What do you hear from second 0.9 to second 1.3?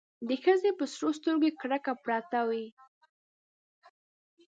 سرو